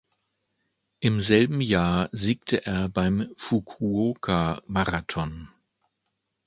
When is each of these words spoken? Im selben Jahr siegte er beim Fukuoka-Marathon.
Im 0.99 1.19
selben 1.19 1.61
Jahr 1.61 2.09
siegte 2.11 2.65
er 2.65 2.89
beim 2.89 3.27
Fukuoka-Marathon. 3.37 5.49